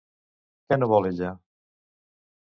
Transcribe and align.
Què 0.71 0.77
no 0.79 0.87
vol 0.93 1.09
ella? 1.09 1.29